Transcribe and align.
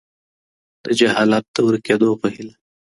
د 0.83 0.85
جهالت 0.99 1.45
د 1.55 1.57
ورکیدو 1.67 2.09
په 2.21 2.27
هیله 2.35 2.53